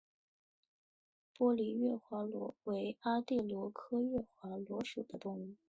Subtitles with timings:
[1.37, 5.53] 玻璃月华螺为阿地螺科月华螺属的动物。